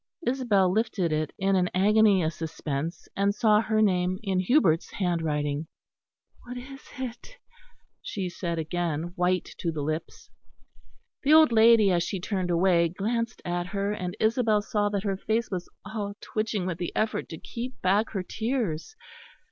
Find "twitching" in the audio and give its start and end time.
16.19-16.65